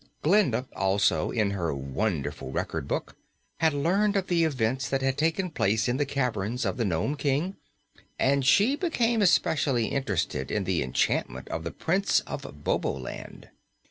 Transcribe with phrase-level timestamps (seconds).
[0.23, 3.15] Glinda, also, in her wonderful Record Book
[3.57, 7.15] had learned of the events that had taken place in the caverns of the Nome
[7.15, 7.55] King
[8.17, 13.49] and she became especially interested in the enchantment of the Prince of Boboland.